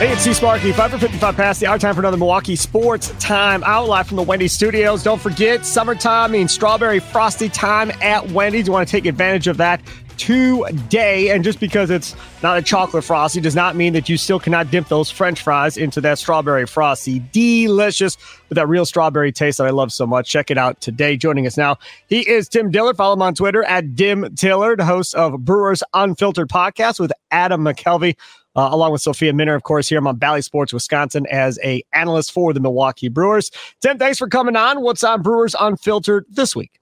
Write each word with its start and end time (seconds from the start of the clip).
Hey, 0.00 0.10
it's 0.12 0.22
C 0.22 0.32
Sparky, 0.32 0.72
Fifer 0.72 0.96
55 0.96 1.36
past 1.36 1.60
the 1.60 1.66
hour 1.66 1.78
time 1.78 1.94
for 1.94 2.00
another 2.00 2.16
Milwaukee 2.16 2.56
Sports 2.56 3.12
Time 3.18 3.62
out 3.64 3.86
live 3.86 4.06
from 4.06 4.16
the 4.16 4.22
Wendy's 4.22 4.54
studios. 4.54 5.02
Don't 5.02 5.20
forget, 5.20 5.66
summertime 5.66 6.32
means 6.32 6.54
strawberry 6.54 7.00
frosty 7.00 7.50
time 7.50 7.92
at 8.00 8.30
Wendy's. 8.30 8.66
You 8.66 8.72
want 8.72 8.88
to 8.88 8.90
take 8.90 9.04
advantage 9.04 9.46
of 9.46 9.58
that 9.58 9.82
today. 10.16 11.28
And 11.28 11.44
just 11.44 11.60
because 11.60 11.90
it's 11.90 12.16
not 12.42 12.56
a 12.56 12.62
chocolate 12.62 13.04
frosty 13.04 13.42
does 13.42 13.54
not 13.54 13.76
mean 13.76 13.92
that 13.92 14.08
you 14.08 14.16
still 14.16 14.40
cannot 14.40 14.70
dip 14.70 14.88
those 14.88 15.10
french 15.10 15.42
fries 15.42 15.76
into 15.76 16.00
that 16.00 16.18
strawberry 16.18 16.66
frosty. 16.66 17.18
Delicious 17.32 18.16
with 18.48 18.56
that 18.56 18.68
real 18.68 18.86
strawberry 18.86 19.32
taste 19.32 19.58
that 19.58 19.66
I 19.66 19.70
love 19.70 19.92
so 19.92 20.06
much. 20.06 20.30
Check 20.30 20.50
it 20.50 20.56
out 20.56 20.80
today. 20.80 21.18
Joining 21.18 21.46
us 21.46 21.58
now, 21.58 21.76
he 22.06 22.26
is 22.26 22.48
Tim 22.48 22.70
Dillard. 22.70 22.96
Follow 22.96 23.12
him 23.12 23.22
on 23.22 23.34
Twitter 23.34 23.64
at 23.64 23.94
Dim 23.94 24.34
Tillard, 24.34 24.80
host 24.80 25.14
of 25.14 25.44
Brewers 25.44 25.82
Unfiltered 25.92 26.48
podcast 26.48 26.98
with 26.98 27.12
Adam 27.30 27.62
McCalvy. 27.62 28.16
Uh, 28.56 28.68
along 28.72 28.92
with 28.92 29.00
Sophia 29.00 29.32
Minnaert, 29.32 29.56
of 29.56 29.62
course, 29.62 29.88
here 29.88 29.98
I'm 29.98 30.06
on 30.06 30.16
Bally 30.16 30.42
Sports 30.42 30.72
Wisconsin 30.72 31.26
as 31.30 31.58
a 31.62 31.82
analyst 31.94 32.32
for 32.32 32.52
the 32.52 32.60
Milwaukee 32.60 33.08
Brewers. 33.08 33.50
Tim, 33.80 33.98
thanks 33.98 34.18
for 34.18 34.28
coming 34.28 34.56
on. 34.56 34.80
What's 34.80 35.04
on 35.04 35.22
Brewers 35.22 35.54
Unfiltered 35.58 36.26
this 36.28 36.56
week? 36.56 36.80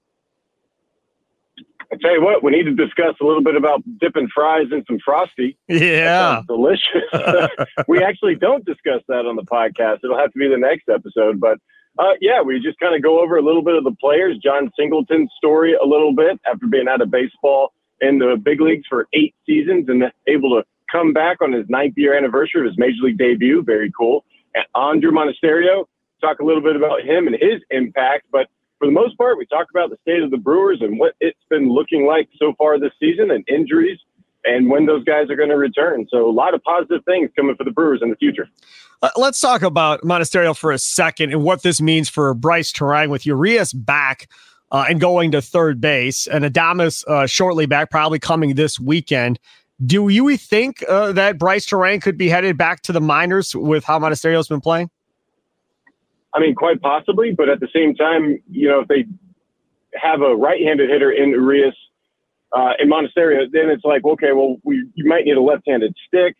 I 1.90 1.96
tell 2.02 2.12
you 2.12 2.22
what, 2.22 2.42
we 2.42 2.52
need 2.52 2.64
to 2.64 2.74
discuss 2.74 3.14
a 3.20 3.24
little 3.24 3.42
bit 3.42 3.56
about 3.56 3.82
dipping 3.98 4.28
fries 4.34 4.66
in 4.72 4.84
some 4.86 4.98
frosty. 5.02 5.56
Yeah, 5.68 6.42
delicious. 6.46 7.02
we 7.88 8.02
actually 8.02 8.34
don't 8.34 8.64
discuss 8.64 9.02
that 9.08 9.24
on 9.24 9.36
the 9.36 9.42
podcast. 9.42 10.00
It'll 10.04 10.18
have 10.18 10.32
to 10.32 10.38
be 10.38 10.48
the 10.48 10.58
next 10.58 10.88
episode, 10.90 11.40
but 11.40 11.58
uh, 11.98 12.12
yeah, 12.20 12.42
we 12.42 12.60
just 12.60 12.78
kind 12.78 12.94
of 12.94 13.02
go 13.02 13.20
over 13.20 13.38
a 13.38 13.42
little 13.42 13.62
bit 13.62 13.74
of 13.74 13.84
the 13.84 13.94
players. 14.00 14.36
Jon 14.38 14.70
Singleton's 14.78 15.30
story 15.36 15.74
a 15.74 15.84
little 15.84 16.14
bit 16.14 16.38
after 16.46 16.66
being 16.66 16.88
out 16.88 17.00
of 17.00 17.10
baseball 17.10 17.72
in 18.00 18.18
the 18.18 18.36
big 18.40 18.60
leagues 18.60 18.86
for 18.88 19.08
eight 19.14 19.34
seasons 19.46 19.88
and 19.88 20.04
able 20.26 20.50
to 20.56 20.64
come 20.90 21.12
back 21.12 21.38
on 21.42 21.52
his 21.52 21.66
ninth 21.68 21.94
year 21.96 22.16
anniversary 22.16 22.60
of 22.62 22.66
his 22.66 22.78
major 22.78 23.02
league 23.02 23.18
debut. 23.18 23.62
Very 23.62 23.92
cool. 23.96 24.24
And 24.54 24.64
Andrew 24.74 25.10
Monasterio, 25.10 25.84
talk 26.20 26.40
a 26.40 26.44
little 26.44 26.62
bit 26.62 26.76
about 26.76 27.02
him 27.02 27.26
and 27.26 27.36
his 27.40 27.60
impact, 27.70 28.26
but 28.32 28.48
for 28.78 28.86
the 28.86 28.92
most 28.92 29.18
part, 29.18 29.38
we 29.38 29.46
talk 29.46 29.66
about 29.70 29.90
the 29.90 29.96
state 30.02 30.22
of 30.22 30.30
the 30.30 30.36
Brewers 30.36 30.78
and 30.80 30.98
what 30.98 31.14
it's 31.20 31.38
been 31.50 31.68
looking 31.68 32.06
like 32.06 32.28
so 32.38 32.54
far 32.56 32.78
this 32.78 32.92
season 33.00 33.30
and 33.30 33.44
injuries 33.48 33.98
and 34.44 34.70
when 34.70 34.86
those 34.86 35.04
guys 35.04 35.28
are 35.30 35.36
going 35.36 35.48
to 35.48 35.56
return. 35.56 36.06
So 36.10 36.28
a 36.28 36.30
lot 36.30 36.54
of 36.54 36.62
positive 36.62 37.04
things 37.04 37.30
coming 37.36 37.56
for 37.56 37.64
the 37.64 37.72
Brewers 37.72 38.00
in 38.02 38.10
the 38.10 38.16
future. 38.16 38.48
Uh, 39.02 39.10
let's 39.16 39.40
talk 39.40 39.62
about 39.62 40.02
Monasterio 40.02 40.56
for 40.56 40.70
a 40.70 40.78
second 40.78 41.32
and 41.32 41.42
what 41.42 41.62
this 41.62 41.80
means 41.80 42.08
for 42.08 42.32
Brice 42.34 42.72
Turang 42.72 43.10
with 43.10 43.26
Urias 43.26 43.72
back 43.72 44.28
uh, 44.70 44.86
and 44.88 45.00
going 45.00 45.32
to 45.32 45.42
third 45.42 45.80
base 45.80 46.26
and 46.26 46.44
Adames 46.44 47.06
uh, 47.08 47.26
shortly 47.26 47.66
back, 47.66 47.90
probably 47.90 48.18
coming 48.18 48.54
this 48.54 48.78
weekend. 48.78 49.38
Do 49.84 50.08
you 50.08 50.36
think 50.36 50.84
uh, 50.88 51.12
that 51.12 51.38
Brice 51.38 51.66
Turang 51.66 52.02
could 52.02 52.18
be 52.18 52.28
headed 52.28 52.56
back 52.56 52.82
to 52.82 52.92
the 52.92 53.00
minors 53.00 53.54
with 53.54 53.84
how 53.84 53.98
Monasterio's 53.98 54.48
been 54.48 54.60
playing? 54.60 54.90
I 56.34 56.40
mean, 56.40 56.54
quite 56.54 56.80
possibly, 56.80 57.32
but 57.32 57.48
at 57.48 57.60
the 57.60 57.68
same 57.74 57.94
time, 57.94 58.42
you 58.50 58.68
know, 58.68 58.80
if 58.80 58.88
they 58.88 59.06
have 59.94 60.20
a 60.20 60.34
right-handed 60.34 60.90
hitter 60.90 61.10
in 61.10 61.30
Urias 61.30 61.74
uh, 62.52 62.72
in 62.78 62.88
Monasterio, 62.88 63.46
then 63.50 63.70
it's 63.70 63.84
like, 63.84 64.04
okay, 64.04 64.32
well, 64.32 64.56
we 64.64 64.84
you 64.94 65.08
might 65.08 65.24
need 65.24 65.36
a 65.36 65.40
left-handed 65.40 65.94
stick. 66.06 66.36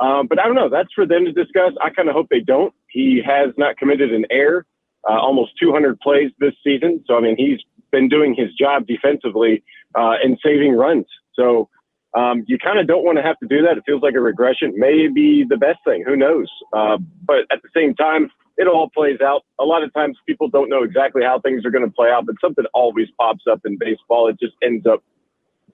Um, 0.00 0.26
but 0.26 0.38
I 0.38 0.44
don't 0.44 0.54
know. 0.54 0.68
That's 0.68 0.92
for 0.94 1.06
them 1.06 1.24
to 1.24 1.32
discuss. 1.32 1.72
I 1.82 1.90
kind 1.90 2.08
of 2.08 2.14
hope 2.14 2.28
they 2.30 2.40
don't. 2.40 2.72
He 2.88 3.22
has 3.26 3.52
not 3.56 3.78
committed 3.78 4.12
an 4.12 4.26
error, 4.30 4.66
uh, 5.08 5.14
almost 5.14 5.52
200 5.60 5.98
plays 6.00 6.30
this 6.38 6.54
season. 6.62 7.02
So 7.06 7.16
I 7.16 7.20
mean, 7.20 7.36
he's 7.36 7.60
been 7.90 8.08
doing 8.08 8.34
his 8.34 8.52
job 8.54 8.86
defensively 8.86 9.64
uh, 9.94 10.14
and 10.22 10.38
saving 10.42 10.74
runs. 10.74 11.06
So 11.34 11.68
um, 12.16 12.44
you 12.46 12.58
kind 12.58 12.78
of 12.78 12.86
don't 12.86 13.04
want 13.04 13.18
to 13.18 13.22
have 13.22 13.38
to 13.40 13.46
do 13.46 13.60
that. 13.62 13.76
It 13.76 13.84
feels 13.84 14.02
like 14.02 14.14
a 14.14 14.20
regression. 14.20 14.72
Maybe 14.74 15.44
the 15.46 15.58
best 15.58 15.78
thing. 15.84 16.02
Who 16.06 16.16
knows? 16.16 16.48
Uh, 16.72 16.96
but 17.22 17.40
at 17.52 17.60
the 17.62 17.68
same 17.76 17.94
time, 17.94 18.30
it 18.56 18.66
all 18.66 18.88
plays 18.88 19.20
out. 19.20 19.42
A 19.60 19.64
lot 19.64 19.82
of 19.82 19.92
times 19.92 20.16
people 20.26 20.48
don't 20.48 20.70
know 20.70 20.82
exactly 20.82 21.22
how 21.22 21.38
things 21.40 21.64
are 21.66 21.70
going 21.70 21.84
to 21.84 21.92
play 21.92 22.08
out, 22.08 22.24
but 22.24 22.36
something 22.40 22.64
always 22.72 23.08
pops 23.20 23.44
up 23.50 23.60
in 23.66 23.76
baseball. 23.78 24.28
It 24.28 24.40
just 24.40 24.54
ends 24.62 24.86
up 24.86 25.04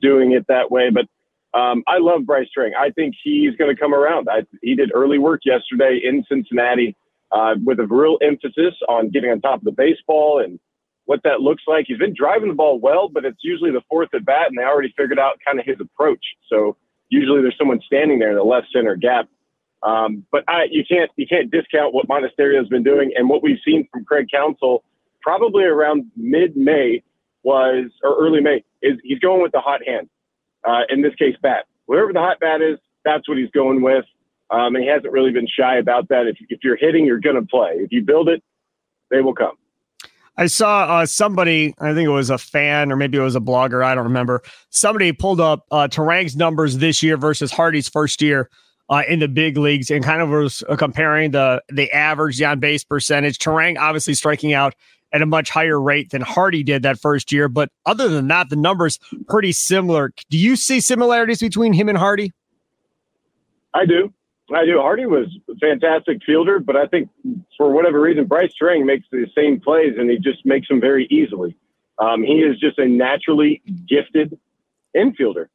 doing 0.00 0.32
it 0.32 0.44
that 0.48 0.68
way. 0.70 0.90
But 0.90 1.06
um, 1.56 1.84
I 1.86 1.98
love 1.98 2.26
Brice 2.26 2.48
Turang. 2.56 2.72
I 2.76 2.90
think 2.90 3.14
he's 3.22 3.54
going 3.54 3.72
to 3.74 3.80
come 3.80 3.94
around. 3.94 4.28
I, 4.28 4.42
he 4.62 4.74
did 4.74 4.90
early 4.94 5.18
work 5.18 5.42
yesterday 5.44 6.00
in 6.02 6.24
Cincinnati 6.28 6.96
uh, 7.30 7.54
with 7.64 7.78
a 7.78 7.86
real 7.86 8.18
emphasis 8.20 8.74
on 8.88 9.10
getting 9.10 9.30
on 9.30 9.40
top 9.40 9.60
of 9.60 9.64
the 9.64 9.72
baseball 9.72 10.42
and 10.42 10.58
what 11.04 11.20
that 11.24 11.40
looks 11.40 11.64
like. 11.66 11.86
He's 11.88 11.98
been 11.98 12.14
driving 12.16 12.48
the 12.48 12.54
ball 12.54 12.78
well, 12.78 13.08
but 13.08 13.24
it's 13.24 13.40
usually 13.42 13.70
the 13.70 13.82
fourth 13.88 14.08
at 14.14 14.24
bat, 14.24 14.48
and 14.48 14.58
they 14.58 14.62
already 14.62 14.92
figured 14.96 15.18
out 15.18 15.40
kind 15.46 15.58
of 15.58 15.66
his 15.66 15.76
approach. 15.80 16.24
So 16.48 16.76
usually 17.08 17.42
there's 17.42 17.56
someone 17.58 17.80
standing 17.84 18.18
there 18.18 18.30
in 18.30 18.36
the 18.36 18.44
left 18.44 18.68
center 18.72 18.96
gap 18.96 19.28
um, 19.82 20.24
but 20.30 20.44
I, 20.48 20.66
you 20.70 20.84
can't 20.88 21.10
you 21.16 21.26
can't 21.26 21.50
discount 21.50 21.92
what 21.92 22.06
Monasterio 22.06 22.58
has 22.58 22.68
been 22.68 22.84
doing 22.84 23.12
and 23.16 23.28
what 23.28 23.42
we've 23.42 23.58
seen 23.64 23.88
from 23.92 24.04
Craig 24.04 24.28
Counsell. 24.32 24.84
probably 25.20 25.64
around 25.64 26.10
mid 26.16 26.56
May 26.56 27.02
was 27.42 27.90
or 28.04 28.16
early 28.20 28.40
May 28.40 28.64
is 28.82 28.98
he's 29.02 29.18
going 29.18 29.42
with 29.42 29.52
the 29.52 29.60
hot 29.60 29.80
hand. 29.86 30.08
Uh, 30.64 30.82
in 30.88 31.02
this 31.02 31.14
case, 31.16 31.34
bat. 31.42 31.66
Whatever 31.86 32.12
the 32.12 32.20
hot 32.20 32.38
bat 32.38 32.62
is, 32.62 32.78
that's 33.04 33.28
what 33.28 33.36
he's 33.36 33.50
going 33.50 33.82
with. 33.82 34.04
Um, 34.50 34.76
and 34.76 34.84
he 34.84 34.88
hasn't 34.88 35.12
really 35.12 35.32
been 35.32 35.48
shy 35.48 35.78
about 35.78 36.08
that. 36.10 36.28
If, 36.28 36.36
if 36.48 36.60
you're 36.62 36.76
hitting, 36.76 37.04
you're 37.04 37.18
going 37.18 37.34
to 37.36 37.46
play. 37.46 37.72
If 37.78 37.90
you 37.90 38.02
build 38.02 38.28
it, 38.28 38.42
they 39.10 39.20
will 39.20 39.34
come. 39.34 39.56
I 40.36 40.46
saw 40.46 40.84
uh, 40.84 41.06
somebody, 41.06 41.74
I 41.78 41.92
think 41.92 42.06
it 42.06 42.12
was 42.12 42.30
a 42.30 42.38
fan 42.38 42.90
or 42.90 42.96
maybe 42.96 43.18
it 43.18 43.22
was 43.22 43.36
a 43.36 43.40
blogger, 43.40 43.84
I 43.84 43.94
don't 43.94 44.04
remember. 44.04 44.42
Somebody 44.70 45.12
pulled 45.12 45.40
up 45.40 45.66
uh, 45.70 45.88
Turang's 45.88 46.36
numbers 46.36 46.78
this 46.78 47.02
year 47.02 47.16
versus 47.16 47.52
Hardy's 47.52 47.88
first 47.88 48.22
year 48.22 48.48
uh, 48.88 49.02
in 49.08 49.18
the 49.18 49.28
big 49.28 49.56
leagues 49.56 49.90
and 49.90 50.04
kind 50.04 50.22
of 50.22 50.30
was 50.30 50.62
uh, 50.68 50.76
comparing 50.76 51.32
the 51.32 51.62
the 51.68 51.90
average 51.92 52.40
on 52.42 52.60
base 52.60 52.84
percentage. 52.84 53.38
Turang 53.38 53.78
obviously 53.78 54.14
striking 54.14 54.52
out 54.52 54.74
at 55.12 55.20
a 55.20 55.26
much 55.26 55.50
higher 55.50 55.80
rate 55.80 56.10
than 56.10 56.22
Hardy 56.22 56.62
did 56.62 56.82
that 56.82 56.98
first 56.98 57.32
year, 57.32 57.48
but 57.48 57.70
other 57.84 58.08
than 58.08 58.28
that, 58.28 58.48
the 58.48 58.56
numbers 58.56 58.98
pretty 59.28 59.52
similar. 59.52 60.12
Do 60.30 60.38
you 60.38 60.56
see 60.56 60.80
similarities 60.80 61.40
between 61.40 61.74
him 61.74 61.88
and 61.88 61.98
Hardy? 61.98 62.32
I 63.74 63.86
do. 63.86 64.12
I 64.54 64.64
do. 64.64 64.78
Hardy 64.80 65.06
was 65.06 65.26
a 65.48 65.54
fantastic 65.56 66.18
fielder, 66.24 66.58
but 66.58 66.76
I 66.76 66.86
think 66.86 67.08
for 67.56 67.70
whatever 67.72 68.00
reason, 68.00 68.26
Brice 68.26 68.52
Turang 68.60 68.84
makes 68.84 69.06
the 69.10 69.26
same 69.36 69.60
plays 69.60 69.94
and 69.98 70.10
he 70.10 70.18
just 70.18 70.44
makes 70.44 70.68
them 70.68 70.80
very 70.80 71.06
easily. 71.06 71.56
Um, 71.98 72.22
he 72.22 72.40
is 72.40 72.58
just 72.58 72.78
a 72.78 72.86
naturally 72.86 73.62
gifted 73.88 74.38
infielder 74.96 75.46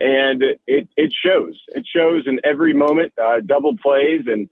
and 0.00 0.42
it 0.66 0.88
it 0.96 1.12
shows. 1.24 1.58
It 1.68 1.86
shows 1.86 2.24
in 2.26 2.40
every 2.44 2.74
moment. 2.74 3.12
Uh, 3.22 3.40
double 3.44 3.76
plays 3.76 4.22
and 4.26 4.48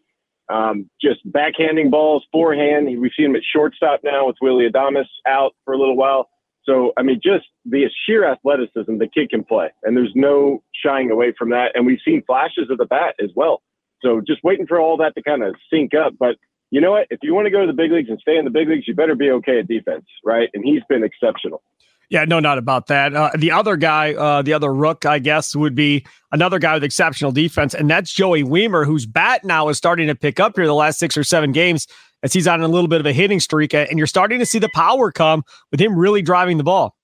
um, 0.49 0.91
just 1.01 1.21
backhanding 1.31 1.91
balls, 1.91 2.25
forehand. 2.33 2.87
We've 3.01 3.13
seen 3.17 3.27
him 3.27 3.37
at 3.37 3.43
shortstop 3.55 4.01
now 4.05 4.27
with 4.27 4.37
Willy 4.41 4.69
Adames 4.69 5.07
out 5.27 5.55
for 5.65 5.75
a 5.75 5.79
little 5.79 5.97
while. 5.97 6.29
So 6.65 6.93
I 6.97 7.03
mean, 7.03 7.21
just 7.23 7.47
the 7.67 7.89
sheer 8.07 8.31
athleticism 8.31 8.99
the 8.99 9.09
kid 9.09 9.31
can 9.31 9.45
play, 9.45 9.69
and 9.83 9.97
there's 9.97 10.13
no 10.15 10.63
shying 10.75 11.11
away 11.11 11.35
from 11.37 11.51
that. 11.51 11.73
And 11.75 11.87
we've 11.87 12.01
seen 12.05 12.23
flashes 12.27 12.71
of 12.71 12.79
the 12.79 12.87
bat 12.87 13.15
as 13.23 13.31
well. 13.35 13.63
So 14.05 14.21
just 14.21 14.45
waiting 14.45 14.67
for 14.67 14.79
all 14.81 14.99
that 14.99 15.15
to 15.17 15.23
kind 15.23 15.43
of 15.43 15.55
sync 15.73 15.93
up. 15.95 16.13
But 16.19 16.37
you 16.71 16.81
know 16.81 16.93
what? 16.93 17.07
If 17.11 17.21
you 17.23 17.35
want 17.35 17.47
to 17.47 17.51
go 17.51 17.63
to 17.63 17.67
the 17.67 17.73
big 17.73 17.91
leagues 17.91 18.11
and 18.11 18.19
stay 18.21 18.37
in 18.37 18.45
the 18.45 18.51
big 18.51 18.69
leagues, 18.69 18.87
you 18.87 18.95
better 18.95 19.15
be 19.15 19.31
okay 19.31 19.61
at 19.61 19.69
defense, 19.69 20.05
right? 20.25 20.49
And 20.55 20.65
he's 20.65 20.83
been 20.89 21.03
exceptional. 21.03 21.63
Yeah, 22.11 22.25
no, 22.27 22.39
not 22.39 22.59
about 22.59 22.89
that. 22.89 23.15
Uh, 23.15 23.31
the 23.35 23.51
other 23.51 23.77
guy, 23.77 24.13
uh, 24.13 24.43
the 24.43 24.53
other 24.53 24.73
rook, 24.73 25.07
I 25.07 25.19
guess, 25.19 25.57
would 25.57 25.75
be 25.75 26.05
another 26.33 26.59
guy 26.59 26.75
with 26.75 26.85
exceptional 26.85 27.33
defense, 27.33 27.75
and 27.75 27.89
that's 27.89 28.13
Joey 28.13 28.45
Wiemer, 28.45 28.85
whose 28.85 29.07
bat 29.07 29.43
now 29.43 29.69
is 29.69 29.79
starting 29.79 30.09
to 30.09 30.15
pick 30.15 30.39
up 30.39 30.57
here 30.57 30.67
the 30.67 30.75
last 30.75 30.99
six 30.99 31.17
or 31.17 31.25
seven 31.25 31.51
games 31.53 31.87
as 32.23 32.33
he's 32.33 32.47
on 32.47 32.61
a 32.61 32.69
little 32.69 32.89
bit 32.89 33.01
of 33.01 33.07
a 33.07 33.13
hitting 33.13 33.41
streak, 33.41 33.73
and 33.75 33.97
you're 33.97 34.07
starting 34.07 34.39
to 34.39 34.47
see 34.47 34.59
the 34.59 34.69
power 34.75 35.11
come 35.11 35.45
with 35.71 35.81
him 35.81 35.97
really 35.97 36.21
driving 36.21 36.59
the 36.59 36.65
ball. 36.65 36.95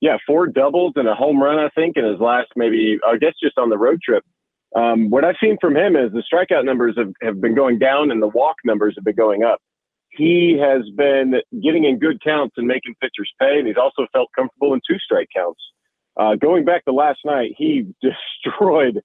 Yeah, 0.00 0.18
four 0.26 0.46
doubles 0.46 0.92
and 0.96 1.08
a 1.08 1.14
home 1.14 1.42
run, 1.42 1.58
I 1.58 1.68
think, 1.70 1.96
in 1.96 2.04
his 2.04 2.20
last 2.20 2.48
maybe, 2.56 2.98
I 3.06 3.16
guess, 3.16 3.34
just 3.42 3.58
on 3.58 3.70
the 3.70 3.78
road 3.78 4.00
trip. 4.02 4.24
Um, 4.76 5.10
what 5.10 5.24
I've 5.24 5.36
seen 5.42 5.56
from 5.60 5.76
him 5.76 5.96
is 5.96 6.12
the 6.12 6.22
strikeout 6.22 6.64
numbers 6.64 6.94
have, 6.96 7.12
have 7.22 7.40
been 7.40 7.54
going 7.54 7.78
down 7.78 8.10
and 8.10 8.22
the 8.22 8.28
walk 8.28 8.56
numbers 8.64 8.94
have 8.96 9.04
been 9.04 9.16
going 9.16 9.42
up 9.42 9.60
he 10.10 10.58
has 10.60 10.82
been 10.96 11.34
getting 11.62 11.84
in 11.84 11.98
good 11.98 12.22
counts 12.22 12.54
and 12.58 12.66
making 12.66 12.94
pitchers 13.00 13.32
pay, 13.40 13.58
and 13.58 13.66
he's 13.66 13.76
also 13.76 14.06
felt 14.12 14.28
comfortable 14.36 14.74
in 14.74 14.80
two 14.88 14.98
strike 14.98 15.28
counts. 15.34 15.60
Uh, 16.16 16.34
going 16.34 16.64
back 16.64 16.84
to 16.84 16.92
last 16.92 17.20
night, 17.24 17.52
he 17.56 17.86
destroyed 18.02 19.00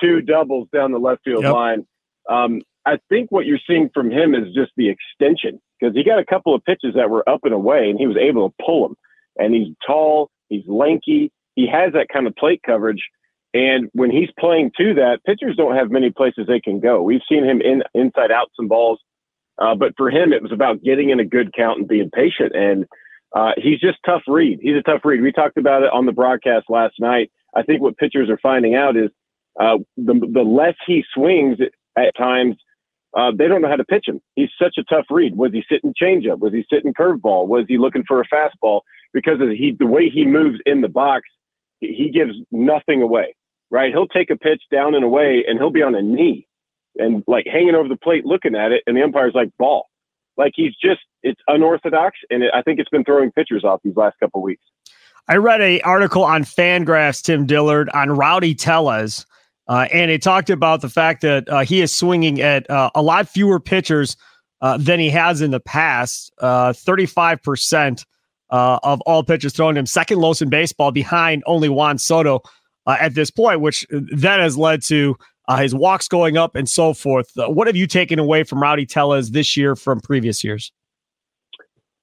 two 0.00 0.20
doubles 0.22 0.68
down 0.72 0.92
the 0.92 0.98
left 0.98 1.22
field 1.24 1.44
yep. 1.44 1.52
line. 1.52 1.86
Um, 2.28 2.62
I 2.86 2.98
think 3.08 3.30
what 3.30 3.44
you're 3.44 3.58
seeing 3.66 3.90
from 3.92 4.10
him 4.10 4.34
is 4.34 4.54
just 4.54 4.72
the 4.76 4.88
extension 4.88 5.60
because 5.78 5.94
he 5.94 6.02
got 6.02 6.18
a 6.18 6.24
couple 6.24 6.54
of 6.54 6.64
pitches 6.64 6.94
that 6.94 7.10
were 7.10 7.28
up 7.28 7.40
and 7.44 7.52
away, 7.52 7.90
and 7.90 7.98
he 7.98 8.06
was 8.06 8.16
able 8.16 8.48
to 8.48 8.54
pull 8.64 8.88
them. 8.88 8.96
And 9.36 9.54
he's 9.54 9.74
tall, 9.86 10.30
he's 10.48 10.66
lanky, 10.66 11.30
he 11.54 11.68
has 11.68 11.92
that 11.92 12.08
kind 12.10 12.26
of 12.26 12.34
plate 12.36 12.62
coverage. 12.64 13.02
And 13.54 13.88
when 13.92 14.10
he's 14.10 14.28
playing 14.38 14.72
to 14.76 14.94
that, 14.94 15.20
pitchers 15.24 15.56
don't 15.56 15.76
have 15.76 15.90
many 15.90 16.10
places 16.10 16.46
they 16.46 16.60
can 16.60 16.80
go. 16.80 17.02
We've 17.02 17.22
seen 17.28 17.44
him 17.44 17.60
in 17.60 17.82
inside 17.94 18.30
out 18.30 18.50
some 18.54 18.68
balls. 18.68 19.00
Uh, 19.58 19.74
but 19.74 19.94
for 19.96 20.10
him, 20.10 20.32
it 20.32 20.42
was 20.42 20.52
about 20.52 20.82
getting 20.82 21.10
in 21.10 21.18
a 21.18 21.24
good 21.24 21.52
count 21.54 21.78
and 21.78 21.88
being 21.88 22.10
patient. 22.10 22.54
And 22.54 22.86
uh, 23.34 23.52
he's 23.56 23.80
just 23.80 23.98
tough 24.06 24.22
read. 24.26 24.58
He's 24.62 24.76
a 24.76 24.82
tough 24.82 25.00
read. 25.04 25.20
We 25.20 25.32
talked 25.32 25.58
about 25.58 25.82
it 25.82 25.90
on 25.92 26.06
the 26.06 26.12
broadcast 26.12 26.66
last 26.68 26.94
night. 27.00 27.30
I 27.54 27.62
think 27.62 27.80
what 27.80 27.96
pitchers 27.96 28.30
are 28.30 28.38
finding 28.38 28.74
out 28.74 28.96
is 28.96 29.10
uh, 29.58 29.78
the 29.96 30.14
the 30.14 30.42
less 30.42 30.76
he 30.86 31.02
swings 31.14 31.58
at 31.96 32.16
times, 32.16 32.56
uh, 33.16 33.32
they 33.36 33.48
don't 33.48 33.62
know 33.62 33.68
how 33.68 33.76
to 33.76 33.84
pitch 33.84 34.04
him. 34.06 34.20
He's 34.36 34.50
such 34.60 34.76
a 34.78 34.84
tough 34.84 35.06
read. 35.10 35.36
Was 35.36 35.52
he 35.52 35.64
sitting 35.68 35.94
changeup? 36.00 36.38
Was 36.38 36.52
he 36.52 36.64
sitting 36.72 36.94
curveball? 36.94 37.48
Was 37.48 37.64
he 37.68 37.78
looking 37.78 38.04
for 38.06 38.20
a 38.20 38.28
fastball? 38.28 38.82
Because 39.12 39.38
he 39.40 39.74
the 39.78 39.86
way 39.86 40.08
he 40.08 40.24
moves 40.24 40.58
in 40.66 40.82
the 40.82 40.88
box, 40.88 41.22
he 41.80 42.10
gives 42.12 42.34
nothing 42.52 43.02
away. 43.02 43.34
Right? 43.70 43.92
He'll 43.92 44.08
take 44.08 44.30
a 44.30 44.36
pitch 44.36 44.62
down 44.70 44.94
and 44.94 45.04
away, 45.04 45.44
and 45.46 45.58
he'll 45.58 45.70
be 45.70 45.82
on 45.82 45.94
a 45.94 46.02
knee 46.02 46.46
and 46.96 47.22
like 47.26 47.46
hanging 47.46 47.74
over 47.74 47.88
the 47.88 47.96
plate 47.96 48.24
looking 48.24 48.54
at 48.54 48.72
it, 48.72 48.82
and 48.86 48.96
the 48.96 49.02
umpire's 49.02 49.34
like 49.34 49.50
ball. 49.58 49.86
Like 50.36 50.52
he's 50.54 50.74
just 50.82 51.00
it's 51.22 51.40
unorthodox, 51.48 52.18
and 52.30 52.42
it, 52.42 52.50
I 52.54 52.62
think 52.62 52.78
it's 52.78 52.88
been 52.90 53.04
throwing 53.04 53.32
pitchers 53.32 53.64
off 53.64 53.80
these 53.82 53.96
last 53.96 54.18
couple 54.20 54.42
weeks. 54.42 54.62
I 55.28 55.36
read 55.36 55.60
a 55.60 55.80
article 55.82 56.24
on 56.24 56.44
Fangraphs, 56.44 57.22
Tim 57.22 57.44
Dillard, 57.44 57.90
on 57.90 58.10
Rowdy 58.10 58.54
Tellez, 58.54 59.26
uh, 59.66 59.86
and 59.92 60.10
it 60.10 60.22
talked 60.22 60.48
about 60.48 60.80
the 60.80 60.88
fact 60.88 61.20
that 61.22 61.48
uh, 61.48 61.60
he 61.60 61.82
is 61.82 61.94
swinging 61.94 62.40
at 62.40 62.68
uh, 62.70 62.90
a 62.94 63.02
lot 63.02 63.28
fewer 63.28 63.60
pitchers 63.60 64.16
uh, 64.60 64.78
than 64.78 64.98
he 64.98 65.10
has 65.10 65.42
in 65.42 65.50
the 65.50 65.60
past. 65.60 66.32
Uh, 66.38 66.72
thirty-five 66.72 67.42
percent 67.42 68.06
uh, 68.50 68.78
of 68.82 69.00
all 69.02 69.22
pitches 69.22 69.52
thrown 69.52 69.76
him, 69.76 69.86
second 69.86 70.18
lowest 70.18 70.40
in 70.40 70.48
baseball, 70.48 70.90
behind 70.90 71.42
only 71.46 71.68
Juan 71.68 71.98
Soto 71.98 72.42
at 72.98 73.14
this 73.14 73.30
point, 73.30 73.60
which 73.60 73.86
then 73.90 74.40
has 74.40 74.56
led 74.56 74.82
to 74.84 75.16
uh, 75.48 75.56
his 75.56 75.74
walks 75.74 76.08
going 76.08 76.36
up, 76.36 76.54
and 76.54 76.68
so 76.68 76.92
forth. 76.92 77.30
Uh, 77.36 77.48
what 77.48 77.66
have 77.66 77.76
you 77.76 77.86
taken 77.86 78.18
away 78.18 78.44
from 78.44 78.60
Rowdy 78.60 78.86
Tellez 78.86 79.30
this 79.30 79.56
year 79.56 79.74
from 79.74 80.00
previous 80.00 80.44
years? 80.44 80.70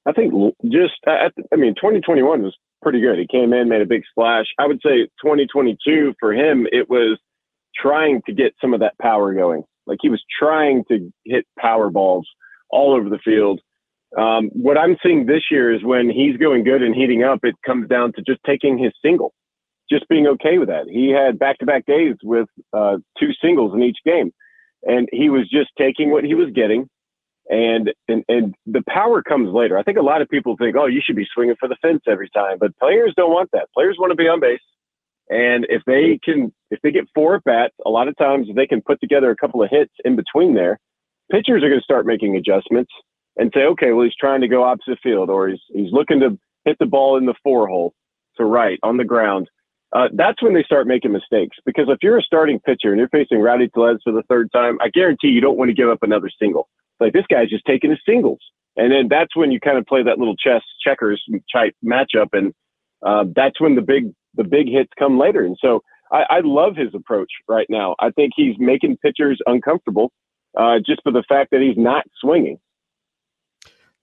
I 0.08 0.12
think 0.12 0.34
just, 0.66 0.94
I 1.08 1.56
mean, 1.56 1.74
2021 1.76 2.44
was 2.44 2.56
pretty 2.82 3.02
good. 3.02 3.18
He 3.18 3.28
came 3.28 3.54
in, 3.54 3.70
made 3.70 3.82
a 3.82 3.86
big 3.86 4.04
splash. 4.10 4.46
I 4.60 4.68
would 4.68 4.80
say 4.84 5.06
2022 5.22 6.14
for 6.20 6.34
him, 6.34 6.68
it 6.72 6.90
was 6.90 7.20
trying 7.76 8.22
to 8.28 8.34
get 8.34 8.54
some 8.62 8.74
of 8.74 8.80
that 8.82 8.98
power 9.00 9.34
going. 9.34 9.64
Like 9.88 10.00
he 10.02 10.10
was 10.10 10.24
trying 10.40 10.84
to 10.90 11.12
hit 11.26 11.46
power 11.60 11.90
balls 11.90 12.28
all 12.70 12.96
over 12.96 13.10
the 13.10 13.20
field. 13.24 13.62
Um, 14.18 14.50
what 14.54 14.78
I'm 14.78 14.98
seeing 15.04 15.26
this 15.26 15.44
year 15.52 15.74
is 15.74 15.84
when 15.84 16.10
he's 16.10 16.38
going 16.38 16.64
good 16.64 16.82
and 16.82 16.96
heating 16.96 17.24
up, 17.24 17.40
it 17.44 17.56
comes 17.66 17.90
down 17.90 18.14
to 18.14 18.22
just 18.22 18.40
taking 18.46 18.78
his 18.78 18.94
single 19.04 19.34
just 19.90 20.08
being 20.10 20.28
okay 20.28 20.58
with 20.58 20.70
that. 20.70 20.88
He 20.90 21.10
had 21.10 21.38
back 21.40 21.60
to 21.60 21.66
back 21.66 21.86
days 21.86 22.16
with 22.24 22.48
uh, 22.74 22.98
two 23.20 23.30
singles 23.42 23.74
in 23.74 23.84
each 23.84 23.98
game, 24.06 24.32
and 24.84 25.08
he 25.12 25.30
was 25.30 25.50
just 25.50 25.70
taking 25.78 26.12
what 26.12 26.24
he 26.24 26.36
was 26.36 26.50
getting. 26.54 26.90
And, 27.48 27.94
and 28.08 28.24
and 28.28 28.56
the 28.66 28.82
power 28.88 29.22
comes 29.22 29.54
later. 29.54 29.78
I 29.78 29.84
think 29.84 30.00
a 30.00 30.02
lot 30.02 30.24
of 30.24 30.30
people 30.30 30.56
think, 30.58 30.76
oh, 30.76 30.88
you 30.88 31.02
should 31.06 31.16
be 31.16 31.28
swinging 31.32 31.56
for 31.60 31.70
the 31.70 31.78
fence 31.80 32.02
every 32.08 32.30
time, 32.30 32.58
but 32.60 32.76
players 32.78 33.14
don't 33.16 33.32
want 33.32 33.52
that. 33.54 33.70
Players 33.72 33.98
want 34.00 34.12
to 34.12 34.16
be 34.16 34.28
on 34.28 34.40
base, 34.40 34.60
and 35.30 35.68
if 35.70 35.84
they 35.86 36.20
can, 36.24 36.52
if 36.72 36.80
they 36.82 36.90
get 36.90 37.06
four 37.14 37.36
at 37.36 37.44
bats, 37.44 37.76
a 37.86 37.90
lot 37.90 38.08
of 38.08 38.18
times 38.18 38.48
they 38.56 38.66
can 38.66 38.82
put 38.82 39.00
together 39.00 39.30
a 39.30 39.36
couple 39.36 39.62
of 39.62 39.70
hits 39.70 39.94
in 40.04 40.16
between 40.16 40.56
there. 40.56 40.80
Pitchers 41.32 41.64
are 41.64 41.70
going 41.70 41.80
to 41.80 41.84
start 41.84 42.08
making 42.08 42.36
adjustments 42.36 42.92
and 43.38 43.52
say, 43.54 43.62
okay, 43.62 43.92
well, 43.92 44.06
he's 44.06 44.16
trying 44.20 44.42
to 44.42 44.48
go 44.48 44.64
opposite 44.64 44.98
field, 45.04 45.30
or 45.30 45.50
he's 45.50 45.62
he's 45.68 45.92
looking 45.92 46.22
to 46.22 46.40
hit 46.66 46.78
the 46.80 46.88
ball 46.88 47.16
in 47.16 47.28
the 47.28 47.36
four 47.44 47.68
hole 47.68 47.94
to 48.38 48.44
right 48.44 48.80
on 48.82 48.98
the 48.98 49.04
ground 49.04 49.50
uh, 49.96 50.10
that's 50.14 50.44
when 50.44 50.54
they 50.54 50.64
start 50.64 50.88
making 50.88 51.14
mistakes. 51.14 51.56
Because 51.66 51.86
if 51.88 52.00
you're 52.02 52.18
a 52.18 52.22
starting 52.22 52.60
pitcher 52.60 52.92
and 52.92 53.00
you're 53.00 53.10
facing 53.10 53.40
Rowdy 53.40 53.70
Tellez 53.70 54.00
for 54.04 54.12
the 54.12 54.24
third 54.30 54.52
time, 54.52 54.78
I 54.82 54.90
guarantee 54.90 55.30
you 55.30 55.40
don't 55.40 55.58
want 55.58 55.70
to 55.70 55.74
give 55.74 55.88
up 55.88 56.04
another 56.04 56.30
single. 56.38 56.68
Like 57.00 57.14
this 57.14 57.26
guy's 57.30 57.50
just 57.50 57.66
taking 57.66 57.92
his 57.92 58.00
singles, 58.08 58.40
and 58.76 58.92
then 58.92 59.08
that's 59.10 59.36
when 59.36 59.52
you 59.52 59.60
kind 59.60 59.78
of 59.78 59.86
play 59.86 60.04
that 60.04 60.20
little 60.20 60.36
chess 60.36 60.62
checkers 60.86 61.24
type 61.54 61.74
matchup, 61.84 62.30
and 62.34 62.54
uh, 63.06 63.24
that's 63.36 63.60
when 63.62 63.76
the 63.76 63.82
big 63.82 64.12
the 64.36 64.44
big 64.44 64.68
hits 64.68 64.92
come 65.00 65.18
later. 65.18 65.46
And 65.46 65.58
so 65.62 65.82
I, 66.12 66.24
I 66.30 66.40
love 66.44 66.76
his 66.76 66.94
approach 66.94 67.32
right 67.48 67.68
now. 67.70 67.96
I 68.00 68.12
think 68.12 68.34
he's 68.36 68.56
making 68.60 68.98
pitchers 68.98 69.40
uncomfortable 69.46 70.12
uh, 70.58 70.80
just 70.86 71.02
for 71.04 71.12
the 71.12 71.24
fact 71.28 71.52
that 71.52 71.62
he's 71.62 71.78
not 71.78 72.06
swinging. 72.20 72.60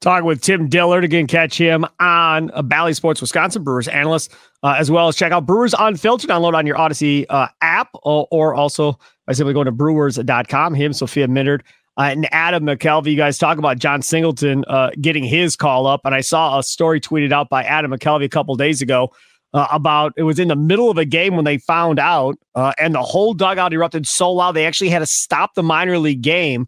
Talking 0.03 0.27
with 0.27 0.41
Tim 0.41 0.69
Dillard. 0.69 1.05
Again, 1.05 1.29
catch 1.29 1.57
him 1.57 1.87
on 2.01 2.51
a 2.55 2.63
Bally 2.65 2.93
Sports 2.93 3.21
Wisconsin 3.21 3.63
Brewers 3.63 3.87
analyst, 3.87 4.33
uh, 4.65 4.75
as 4.77 4.91
well 4.91 5.07
as 5.07 5.15
check 5.15 5.31
out 5.31 5.47
Brewers 5.47 5.77
Unfiltered. 5.79 6.29
Download 6.29 6.55
on 6.55 6.67
your 6.67 6.75
Audacy 6.75 7.25
uh, 7.31 7.47
app 7.61 7.91
or, 8.03 8.27
or, 8.33 8.53
also 8.53 8.99
by 9.29 9.33
simply 9.33 9.55
going 9.55 9.67
to 9.67 9.71
brewers.com. 9.71 10.75
Him, 10.75 10.93
Sophia 10.93 11.29
Minnaert, 11.29 11.61
uh, 11.99 12.03
and 12.03 12.29
Adam 12.35 12.65
McCalvy. 12.65 13.13
You 13.13 13.17
guys 13.17 13.39
talk 13.39 13.59
about 13.59 13.79
Jon 13.79 14.03
Singleton 14.03 14.65
uh, 14.67 14.91
getting 15.01 15.23
his 15.23 15.55
call 15.55 15.87
up. 15.87 16.01
And 16.05 16.17
I 16.17 16.21
saw 16.21 16.59
a 16.59 16.65
story 16.65 17.01
tweeted 17.01 17.31
out 17.31 17.49
by 17.49 17.63
Adam 17.63 17.93
McCalvy 17.93 18.25
a 18.25 18.29
couple 18.29 18.57
days 18.57 18.83
ago 18.83 19.13
uh, 19.55 19.69
about 19.71 20.15
it 20.17 20.25
was 20.25 20.41
in 20.41 20.49
the 20.49 20.57
middle 20.57 20.91
of 20.91 20.99
a 20.99 21.05
game 21.05 21.37
when 21.37 21.45
they 21.45 21.59
found 21.59 22.01
out, 22.01 22.37
uh, 22.57 22.73
and 22.77 22.93
the 22.93 23.03
whole 23.03 23.35
dugout 23.35 23.73
erupted 23.73 24.09
so 24.09 24.33
loud 24.33 24.51
they 24.51 24.67
actually 24.67 24.91
had 24.91 24.99
to 24.99 25.07
stop 25.07 25.55
the 25.55 25.63
minor 25.63 25.97
league 25.97 26.23
game 26.23 26.67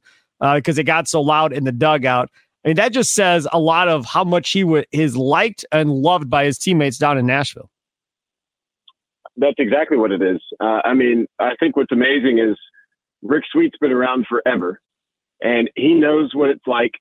because 0.55 0.77
it 0.77 0.85
got 0.85 1.09
so 1.09 1.23
loud 1.23 1.53
in 1.55 1.65
the 1.65 1.73
dugout. 1.73 2.31
I 2.65 2.69
mean, 2.69 2.77
that 2.77 2.93
just 2.93 3.13
says 3.13 3.47
a 3.53 3.59
lot 3.59 3.89
of 3.89 4.07
how 4.07 4.25
much 4.25 4.51
he 4.51 4.63
w- 4.63 4.85
is 4.91 5.17
liked 5.17 5.67
and 5.71 5.91
loved 5.91 6.31
by 6.31 6.47
his 6.47 6.59
teammates 6.59 6.97
down 6.97 7.19
in 7.19 7.27
Nashville. 7.27 7.71
That's 9.37 9.57
exactly 9.59 9.99
what 9.99 10.13
it 10.13 10.23
is. 10.23 10.41
Uh, 10.61 10.81
I 10.85 10.95
mean, 10.95 11.27
I 11.39 11.57
think 11.61 11.77
what's 11.77 11.93
amazing 11.93 12.39
is 12.39 12.57
Rick 13.23 13.45
Sweet's 13.53 13.77
been 13.79 13.93
around 13.93 14.27
forever, 14.29 14.81
and 15.43 15.71
he 15.75 15.95
knows 15.95 16.35
what 16.35 16.51
it's 16.51 16.67
like. 16.67 16.93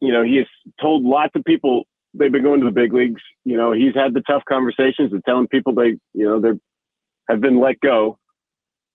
You 0.00 0.12
know, 0.12 0.22
he 0.22 0.36
has 0.36 0.46
told 0.80 1.02
lots 1.02 1.32
of 1.34 1.44
people 1.44 1.84
they've 2.14 2.32
been 2.32 2.42
going 2.42 2.60
to 2.60 2.66
the 2.66 2.72
big 2.72 2.94
leagues. 2.94 3.20
You 3.44 3.56
know, 3.56 3.72
he's 3.72 3.94
had 3.94 4.14
the 4.14 4.22
tough 4.22 4.42
conversations 4.48 5.12
and 5.12 5.22
telling 5.24 5.48
people 5.48 5.74
they, 5.74 5.98
you 6.14 6.24
know, 6.24 6.40
they 6.40 6.58
have 7.28 7.40
been 7.40 7.60
let 7.60 7.80
go. 7.80 8.18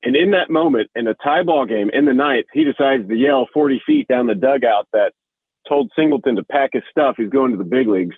And 0.02 0.16
in 0.16 0.32
that 0.32 0.50
moment, 0.50 0.90
in 0.96 1.08
a 1.08 1.14
tie 1.16 1.44
ball 1.44 1.66
game 1.66 1.90
in 1.92 2.06
the 2.06 2.14
ninth, 2.14 2.46
he 2.54 2.64
decides 2.64 3.08
to 3.08 3.16
yell 3.16 3.48
40 3.54 3.82
feet 3.86 4.08
down 4.08 4.28
the 4.28 4.36
dugout 4.36 4.88
that 4.94 5.14
told 5.68 5.92
Singleton 5.96 6.36
to 6.36 6.44
pack 6.44 6.72
his 6.74 6.84
stuff. 6.90 7.16
He's 7.18 7.30
going 7.30 7.52
to 7.52 7.58
the 7.58 7.64
big 7.64 7.88
leagues. 7.88 8.16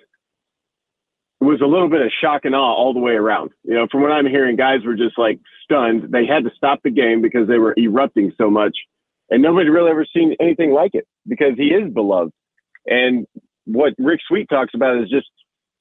It 1.40 1.46
was 1.46 1.62
a 1.62 1.68
little 1.68 1.90
bit 1.90 2.02
of 2.02 2.12
shock 2.20 2.46
and 2.46 2.56
awe 2.56 2.74
all 2.74 2.94
the 2.94 3.00
way 3.00 3.14
around. 3.14 3.52
You 3.64 3.76
know, 3.76 3.88
from 3.92 4.02
what 4.02 4.12
I'm 4.12 4.26
hearing, 4.26 4.56
guys 4.56 4.84
were 4.84 4.96
just 4.96 5.18
like 5.18 5.40
stunned. 5.64 6.12
They 6.12 6.26
had 6.26 6.44
to 6.46 6.52
stop 6.56 6.80
the 6.84 6.90
game 6.90 7.22
because 7.22 7.48
they 7.48 7.60
were 7.60 7.76
erupting 7.78 8.32
so 8.38 8.50
much. 8.50 8.76
And 9.30 9.44
nobody 9.44 9.70
really 9.70 9.92
ever 9.92 10.06
seen 10.06 10.36
anything 10.40 10.72
like 10.72 10.96
it 10.96 11.08
because 11.28 11.54
he 11.58 11.68
is 11.68 11.94
beloved. 11.94 12.32
And 12.88 13.28
what 13.66 13.94
Rick 14.00 14.22
Sweet 14.28 14.50
talks 14.50 14.74
about 14.74 14.98
is 14.98 15.10
just 15.10 15.28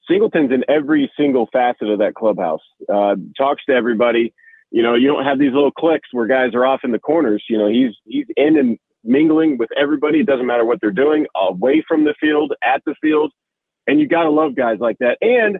Singleton's 0.07 0.51
in 0.51 0.63
every 0.67 1.11
single 1.17 1.47
facet 1.51 1.89
of 1.89 1.99
that 1.99 2.13
clubhouse. 2.13 2.61
Uh, 2.91 3.15
talks 3.37 3.63
to 3.65 3.73
everybody. 3.73 4.33
You 4.69 4.83
know, 4.83 4.95
you 4.95 5.07
don't 5.07 5.23
have 5.23 5.39
these 5.39 5.53
little 5.53 5.71
clicks 5.71 6.09
where 6.11 6.27
guys 6.27 6.53
are 6.53 6.65
off 6.65 6.81
in 6.83 6.91
the 6.91 6.99
corners. 6.99 7.43
You 7.49 7.57
know, 7.57 7.67
he's 7.67 7.95
he's 8.05 8.27
in 8.35 8.57
and 8.57 8.77
mingling 9.03 9.57
with 9.57 9.69
everybody. 9.77 10.19
It 10.19 10.25
doesn't 10.25 10.45
matter 10.45 10.65
what 10.65 10.79
they're 10.81 10.91
doing, 10.91 11.25
away 11.35 11.83
from 11.87 12.03
the 12.03 12.15
field, 12.19 12.53
at 12.63 12.81
the 12.85 12.95
field. 13.01 13.31
And 13.87 13.99
you 13.99 14.07
got 14.07 14.23
to 14.23 14.29
love 14.29 14.55
guys 14.55 14.77
like 14.79 14.97
that. 14.99 15.17
And 15.21 15.59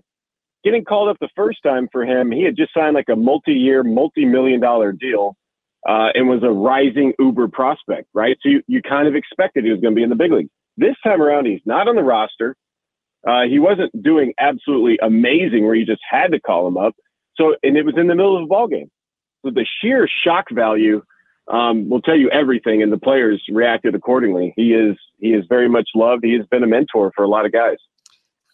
getting 0.64 0.84
called 0.84 1.10
up 1.10 1.18
the 1.20 1.30
first 1.36 1.60
time 1.64 1.88
for 1.92 2.04
him, 2.04 2.32
he 2.32 2.44
had 2.44 2.58
just 2.58 2.74
signed 2.74 2.96
like 2.96 3.10
a 3.10 3.16
multi 3.16 3.54
year, 3.54 3.84
multi 3.84 4.26
million 4.26 4.60
dollar 4.60 4.92
deal 4.92 5.36
uh, 5.88 6.10
and 6.14 6.28
was 6.28 6.44
a 6.44 6.52
rising 6.52 7.14
Uber 7.20 7.48
prospect, 7.48 8.08
right? 8.14 8.38
So 8.42 8.50
you, 8.50 8.62
you 8.68 8.82
kind 8.82 9.08
of 9.08 9.16
expected 9.16 9.64
he 9.64 9.72
was 9.72 9.80
going 9.80 9.94
to 9.94 9.96
be 9.96 10.04
in 10.04 10.10
the 10.10 10.16
big 10.16 10.32
league. 10.32 10.50
This 10.76 10.96
time 11.04 11.22
around, 11.22 11.46
he's 11.46 11.62
not 11.66 11.88
on 11.88 11.96
the 11.96 12.04
roster. 12.04 12.56
Uh, 13.28 13.44
he 13.50 13.60
wasn't 13.60 13.92
doing 14.04 14.34
absolutely 14.40 15.00
amazing 15.02 15.66
where 15.66 15.76
you 15.76 15.86
just 15.86 16.02
had 16.10 16.32
to 16.32 16.40
call 16.40 16.68
him 16.68 16.78
up. 16.78 16.94
So, 17.36 17.56
and 17.64 17.78
it 17.78 17.86
was 17.86 17.96
in 17.98 18.08
the 18.08 18.16
middle 18.16 18.38
of 18.38 18.44
a 18.44 18.48
ball 18.48 18.68
game. 18.68 18.90
So 19.46 19.52
the 19.52 19.66
sheer 19.82 20.08
shock 20.24 20.46
value 20.52 21.02
um, 21.50 21.90
will 21.90 22.02
tell 22.02 22.18
you 22.18 22.30
everything, 22.30 22.84
and 22.84 22.92
the 22.92 22.98
players 22.98 23.42
reacted 23.50 23.96
accordingly. 23.96 24.54
He 24.56 24.74
is 24.74 24.98
he 25.20 25.30
is 25.30 25.46
very 25.48 25.70
much 25.70 25.90
loved. 25.96 26.24
He 26.24 26.34
has 26.34 26.46
been 26.48 26.64
a 26.64 26.68
mentor 26.68 27.12
for 27.16 27.24
a 27.24 27.28
lot 27.28 27.46
of 27.46 27.52
guys. 27.52 27.78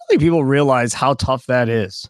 I 0.01 0.05
think 0.09 0.21
people 0.21 0.43
realize 0.43 0.93
how 0.93 1.13
tough 1.13 1.45
that 1.47 1.69
is. 1.69 2.09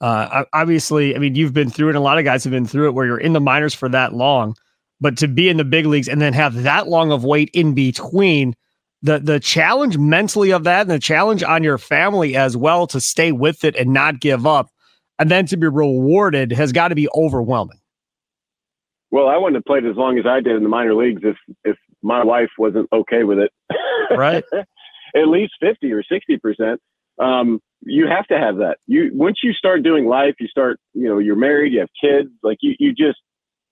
Uh, 0.00 0.44
obviously, 0.52 1.14
I 1.14 1.18
mean, 1.18 1.34
you've 1.34 1.52
been 1.52 1.70
through 1.70 1.88
it. 1.88 1.90
And 1.90 1.98
a 1.98 2.00
lot 2.00 2.18
of 2.18 2.24
guys 2.24 2.44
have 2.44 2.50
been 2.50 2.66
through 2.66 2.88
it 2.88 2.92
where 2.92 3.06
you're 3.06 3.18
in 3.18 3.32
the 3.34 3.40
minors 3.40 3.74
for 3.74 3.88
that 3.90 4.14
long, 4.14 4.54
but 5.00 5.18
to 5.18 5.28
be 5.28 5.48
in 5.48 5.56
the 5.56 5.64
big 5.64 5.86
leagues 5.86 6.08
and 6.08 6.20
then 6.20 6.32
have 6.32 6.62
that 6.62 6.88
long 6.88 7.12
of 7.12 7.24
wait 7.24 7.50
in 7.52 7.74
between, 7.74 8.54
the 9.02 9.18
the 9.18 9.40
challenge 9.40 9.96
mentally 9.98 10.50
of 10.50 10.64
that 10.64 10.82
and 10.82 10.90
the 10.90 10.98
challenge 10.98 11.42
on 11.42 11.62
your 11.62 11.78
family 11.78 12.36
as 12.36 12.56
well 12.56 12.86
to 12.86 13.00
stay 13.00 13.32
with 13.32 13.64
it 13.64 13.74
and 13.76 13.92
not 13.92 14.20
give 14.20 14.46
up, 14.46 14.68
and 15.18 15.30
then 15.30 15.46
to 15.46 15.56
be 15.56 15.66
rewarded 15.66 16.52
has 16.52 16.72
got 16.72 16.88
to 16.88 16.94
be 16.94 17.08
overwhelming. 17.14 17.78
Well, 19.10 19.28
I 19.28 19.36
wouldn't 19.36 19.56
have 19.56 19.64
played 19.64 19.86
as 19.86 19.96
long 19.96 20.18
as 20.18 20.26
I 20.26 20.40
did 20.40 20.56
in 20.56 20.62
the 20.62 20.68
minor 20.68 20.94
leagues 20.94 21.22
if 21.24 21.36
if 21.64 21.76
my 22.02 22.24
wife 22.24 22.50
wasn't 22.58 22.88
okay 22.92 23.24
with 23.24 23.38
it. 23.38 23.52
Right. 24.16 24.42
At 25.14 25.28
least 25.28 25.52
fifty 25.60 25.92
or 25.92 26.02
sixty 26.02 26.36
percent. 26.36 26.80
Um, 27.20 27.60
you 27.82 28.08
have 28.08 28.26
to 28.26 28.38
have 28.38 28.56
that. 28.56 28.78
You 28.88 29.10
once 29.14 29.38
you 29.40 29.52
start 29.52 29.84
doing 29.84 30.08
life, 30.08 30.34
you 30.40 30.48
start. 30.48 30.80
You 30.94 31.08
know, 31.08 31.18
you're 31.18 31.36
married, 31.36 31.72
you 31.72 31.78
have 31.78 31.90
kids. 32.00 32.28
Like 32.42 32.58
you, 32.60 32.74
you 32.80 32.92
just. 32.92 33.18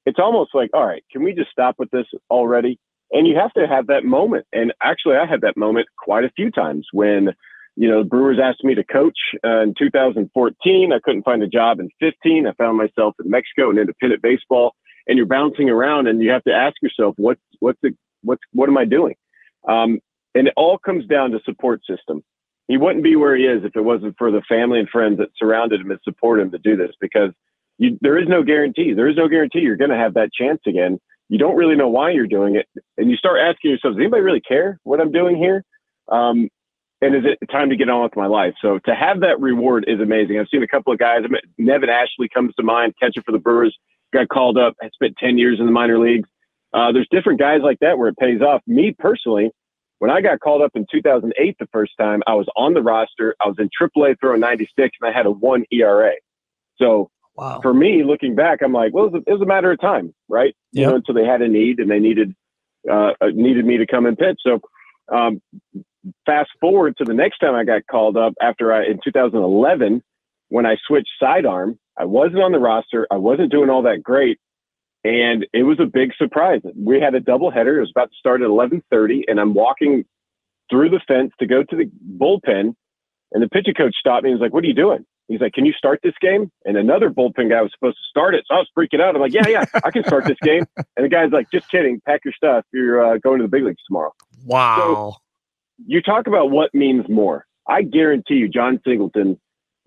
It's 0.06 0.20
almost 0.20 0.54
like, 0.54 0.70
all 0.74 0.86
right, 0.86 1.02
can 1.10 1.24
we 1.24 1.34
just 1.34 1.50
stop 1.50 1.74
with 1.76 1.90
this 1.90 2.06
already? 2.30 2.78
And 3.10 3.26
you 3.26 3.34
have 3.34 3.52
to 3.54 3.66
have 3.66 3.88
that 3.88 4.04
moment. 4.04 4.46
And 4.52 4.72
actually, 4.80 5.16
I 5.16 5.26
had 5.26 5.40
that 5.40 5.56
moment 5.56 5.88
quite 5.98 6.24
a 6.24 6.30
few 6.36 6.52
times 6.52 6.86
when 6.92 7.30
you 7.78 7.88
know, 7.88 8.02
the 8.02 8.08
Brewers 8.08 8.38
asked 8.42 8.64
me 8.64 8.74
to 8.74 8.82
coach 8.82 9.18
uh, 9.44 9.60
in 9.60 9.72
2014. 9.78 10.92
I 10.92 10.98
couldn't 10.98 11.22
find 11.22 11.42
a 11.44 11.46
job 11.46 11.78
in 11.78 11.88
15. 12.00 12.46
I 12.46 12.52
found 12.54 12.76
myself 12.76 13.14
in 13.24 13.30
Mexico 13.30 13.70
in 13.70 13.78
independent 13.78 14.20
baseball 14.20 14.74
and 15.08 15.16
you're 15.16 15.26
bouncing 15.26 15.70
around 15.70 16.06
and 16.06 16.22
you 16.22 16.30
have 16.30 16.44
to 16.44 16.52
ask 16.52 16.76
yourself, 16.82 17.14
what, 17.16 17.38
what's 17.60 17.78
the, 17.82 17.96
what's, 18.22 18.42
what 18.52 18.68
am 18.68 18.76
I 18.76 18.84
doing? 18.84 19.16
Um, 19.66 20.00
and 20.34 20.46
it 20.46 20.54
all 20.56 20.78
comes 20.78 21.06
down 21.06 21.32
to 21.32 21.40
support 21.44 21.80
system. 21.88 22.22
He 22.68 22.76
wouldn't 22.76 23.02
be 23.02 23.16
where 23.16 23.34
he 23.34 23.44
is 23.44 23.64
if 23.64 23.74
it 23.74 23.80
wasn't 23.80 24.14
for 24.18 24.30
the 24.30 24.42
family 24.48 24.78
and 24.78 24.88
friends 24.88 25.18
that 25.18 25.30
surrounded 25.36 25.80
him 25.80 25.90
and 25.90 26.00
support 26.04 26.38
him 26.38 26.50
to 26.50 26.58
do 26.58 26.76
this 26.76 26.92
because 27.00 27.30
you, 27.78 27.98
there 28.02 28.18
is 28.18 28.28
no 28.28 28.42
guarantee. 28.42 28.92
There 28.92 29.08
is 29.08 29.16
no 29.16 29.28
guarantee 29.28 29.60
you're 29.60 29.76
going 29.76 29.90
to 29.90 29.96
have 29.96 30.14
that 30.14 30.32
chance 30.32 30.60
again. 30.66 30.98
You 31.30 31.38
don't 31.38 31.56
really 31.56 31.76
know 31.76 31.88
why 31.88 32.10
you're 32.10 32.26
doing 32.26 32.56
it. 32.56 32.66
And 32.98 33.10
you 33.10 33.16
start 33.16 33.38
asking 33.40 33.70
yourself, 33.70 33.94
does 33.94 34.00
anybody 34.00 34.22
really 34.22 34.40
care 34.40 34.78
what 34.82 35.00
I'm 35.00 35.12
doing 35.12 35.36
here? 35.36 35.64
Um, 36.10 36.48
and 37.00 37.14
is 37.14 37.22
it 37.24 37.38
time 37.50 37.70
to 37.70 37.76
get 37.76 37.88
on 37.88 38.02
with 38.02 38.16
my 38.16 38.26
life? 38.26 38.54
So 38.60 38.78
to 38.80 38.94
have 38.94 39.20
that 39.20 39.40
reward 39.40 39.84
is 39.86 40.00
amazing. 40.00 40.38
I've 40.38 40.48
seen 40.50 40.62
a 40.62 40.68
couple 40.68 40.92
of 40.92 40.98
guys. 40.98 41.22
Nevin 41.56 41.88
Ashley 41.88 42.28
comes 42.28 42.54
to 42.56 42.62
mind, 42.62 42.94
catcher 43.00 43.22
for 43.22 43.32
the 43.32 43.38
Brewers 43.38 43.76
got 44.12 44.28
called 44.28 44.58
up, 44.58 44.74
had 44.80 44.92
spent 44.92 45.16
10 45.18 45.38
years 45.38 45.58
in 45.60 45.66
the 45.66 45.72
minor 45.72 45.98
leagues. 45.98 46.28
Uh, 46.72 46.92
there's 46.92 47.08
different 47.10 47.38
guys 47.38 47.60
like 47.62 47.78
that 47.80 47.98
where 47.98 48.08
it 48.08 48.16
pays 48.16 48.40
off. 48.40 48.62
Me 48.66 48.94
personally, 48.98 49.50
when 49.98 50.10
I 50.10 50.20
got 50.20 50.40
called 50.40 50.62
up 50.62 50.72
in 50.74 50.86
2008 50.90 51.56
the 51.58 51.66
first 51.72 51.92
time, 51.98 52.22
I 52.26 52.34
was 52.34 52.46
on 52.56 52.74
the 52.74 52.82
roster. 52.82 53.34
I 53.42 53.48
was 53.48 53.56
in 53.58 53.68
AAA 53.80 54.16
throwing 54.20 54.40
96 54.40 54.96
and 55.00 55.10
I 55.10 55.16
had 55.16 55.26
a 55.26 55.30
one 55.30 55.64
ERA. 55.72 56.12
So 56.76 57.10
wow. 57.36 57.60
for 57.62 57.74
me, 57.74 58.04
looking 58.04 58.34
back, 58.34 58.60
I'm 58.62 58.72
like, 58.72 58.92
well, 58.92 59.06
it 59.06 59.12
was, 59.12 59.22
a, 59.26 59.30
it 59.30 59.32
was 59.32 59.42
a 59.42 59.46
matter 59.46 59.72
of 59.72 59.80
time, 59.80 60.14
right? 60.28 60.54
Yep. 60.72 60.80
You 60.80 60.86
know, 60.86 60.96
until 60.96 61.14
they 61.14 61.24
had 61.24 61.42
a 61.42 61.48
need 61.48 61.80
and 61.80 61.90
they 61.90 61.98
needed 61.98 62.34
uh, 62.88 63.12
uh, 63.20 63.26
needed 63.34 63.64
me 63.64 63.76
to 63.78 63.86
come 63.86 64.06
and 64.06 64.16
pitch. 64.16 64.38
So 64.46 64.60
um, 65.12 65.42
fast 66.26 66.50
forward 66.60 66.96
to 66.98 67.04
the 67.04 67.14
next 67.14 67.38
time 67.38 67.54
I 67.54 67.64
got 67.64 67.82
called 67.90 68.16
up 68.16 68.34
after 68.40 68.72
I 68.72 68.84
in 68.84 69.00
2011 69.02 70.02
when 70.48 70.66
I 70.66 70.76
switched 70.86 71.10
sidearm 71.20 71.78
I 71.98 72.04
wasn't 72.04 72.42
on 72.42 72.52
the 72.52 72.60
roster. 72.60 73.06
I 73.10 73.16
wasn't 73.16 73.50
doing 73.50 73.68
all 73.68 73.82
that 73.82 74.02
great. 74.02 74.38
And 75.04 75.46
it 75.52 75.64
was 75.64 75.80
a 75.80 75.86
big 75.86 76.12
surprise. 76.16 76.60
We 76.76 77.00
had 77.00 77.14
a 77.14 77.20
doubleheader. 77.20 77.76
It 77.76 77.80
was 77.80 77.90
about 77.94 78.10
to 78.10 78.16
start 78.18 78.40
at 78.40 78.48
11:30, 78.48 79.24
and 79.26 79.40
I'm 79.40 79.54
walking 79.54 80.04
through 80.70 80.90
the 80.90 81.00
fence 81.06 81.32
to 81.40 81.46
go 81.46 81.62
to 81.62 81.76
the 81.76 81.90
bullpen, 82.18 82.74
and 83.32 83.42
the 83.42 83.48
pitching 83.48 83.74
coach 83.74 83.94
stopped 83.98 84.24
me 84.24 84.30
and 84.30 84.38
was 84.38 84.44
like, 84.44 84.52
"What 84.52 84.64
are 84.64 84.66
you 84.66 84.74
doing?" 84.74 85.04
He's 85.28 85.40
like, 85.40 85.52
"Can 85.52 85.64
you 85.64 85.72
start 85.72 86.00
this 86.02 86.16
game?" 86.20 86.50
And 86.64 86.76
another 86.76 87.10
bullpen 87.10 87.48
guy 87.48 87.62
was 87.62 87.70
supposed 87.72 87.96
to 87.96 88.08
start 88.10 88.34
it, 88.34 88.44
so 88.46 88.56
I 88.56 88.58
was 88.58 88.68
freaking 88.76 89.00
out. 89.00 89.14
I'm 89.14 89.20
like, 89.20 89.32
"Yeah, 89.32 89.46
yeah, 89.46 89.64
I 89.84 89.90
can 89.90 90.04
start 90.04 90.24
this 90.24 90.38
game." 90.42 90.66
And 90.96 91.04
the 91.04 91.08
guy's 91.08 91.30
like, 91.30 91.50
"Just 91.50 91.70
kidding. 91.70 92.00
Pack 92.04 92.24
your 92.24 92.34
stuff. 92.34 92.64
You're 92.72 93.14
uh, 93.14 93.18
going 93.18 93.38
to 93.38 93.44
the 93.44 93.48
big 93.48 93.62
leagues 93.62 93.82
tomorrow." 93.86 94.12
Wow. 94.44 94.76
So 94.78 95.16
you 95.86 96.02
talk 96.02 96.26
about 96.26 96.50
what 96.50 96.74
means 96.74 97.08
more. 97.08 97.46
I 97.68 97.82
guarantee 97.82 98.34
you, 98.34 98.48
Jon 98.48 98.80
Singleton 98.84 99.38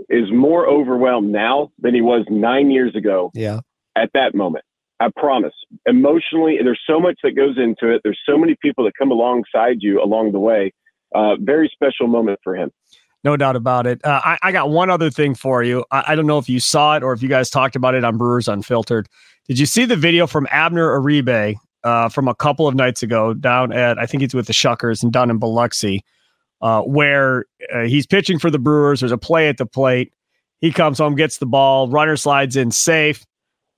is 0.10 0.32
more 0.32 0.68
overwhelmed 0.68 1.32
now 1.32 1.72
than 1.80 1.94
he 1.94 2.02
was 2.02 2.26
nine 2.30 2.72
years 2.72 2.96
ago. 2.96 3.32
Yeah. 3.34 3.62
At 3.96 4.10
that 4.14 4.34
moment. 4.34 4.66
I 5.02 5.10
promise. 5.16 5.54
Emotionally, 5.88 6.60
there's 6.64 6.80
so 6.86 7.00
much 7.00 7.18
that 7.24 7.32
goes 7.32 7.58
into 7.58 7.92
it. 7.94 8.02
There's 8.04 8.20
so 8.26 8.38
many 8.38 8.56
people 8.62 8.86
that 8.86 8.94
come 8.98 9.10
alongside 9.12 9.78
you 9.80 10.02
along 10.02 10.32
the 10.32 10.40
way. 10.40 10.74
Uh, 11.14 11.36
very 11.40 11.70
special 11.74 12.08
moment 12.08 12.40
for 12.44 12.56
him. 12.56 12.70
No 13.24 13.36
doubt 13.36 13.56
about 13.56 13.88
it. 13.88 14.04
Uh, 14.06 14.22
I, 14.24 14.38
I, 14.42 14.52
got 14.52 14.70
one 14.70 14.90
other 14.90 15.10
thing 15.10 15.36
for 15.36 15.64
you. 15.64 15.84
I, 15.92 16.04
I, 16.10 16.16
don't 16.16 16.26
know 16.26 16.38
if 16.38 16.50
you 16.50 16.60
saw 16.60 16.96
it 16.96 17.04
or 17.04 17.14
if 17.14 17.22
you 17.22 17.30
guys 17.30 17.50
talked 17.50 17.76
about 17.76 17.94
it 17.94 18.04
on 18.04 18.18
Brewers 18.18 18.48
Unfiltered. 18.48 19.08
Did 19.48 19.60
you 19.60 19.66
see 19.66 19.86
the 19.86 19.96
video 19.96 20.26
from 20.28 20.48
Abner 20.50 21.00
Uribe 21.00 21.56
uh, 21.84 22.10
from 22.10 22.28
a 22.28 22.36
couple 22.36 22.68
of 22.68 22.76
nights 22.76 23.04
ago 23.04 23.34
down 23.34 23.74
at, 23.74 24.00
I 24.00 24.06
think 24.06 24.22
he's 24.22 24.34
with 24.34 24.48
the 24.48 24.54
Shuckers 24.54 25.04
and 25.04 25.12
down 25.12 25.30
in 25.30 25.38
Biloxi? 25.38 26.04
Uh, 26.62 26.82
where 26.82 27.46
uh, 27.74 27.82
he's 27.82 28.06
pitching 28.06 28.40
for 28.40 28.52
the 28.52 28.60
Brewers. 28.60 29.00
There's 29.00 29.12
a 29.12 29.18
play 29.18 29.50
at 29.50 29.58
the 29.58 29.66
plate. 29.66 30.14
He 30.60 30.72
comes 30.72 31.00
home, 31.00 31.16
gets 31.16 31.38
the 31.38 31.48
ball, 31.48 31.90
runner 31.90 32.16
slides 32.16 32.56
in 32.56 32.72
safe. 32.72 33.26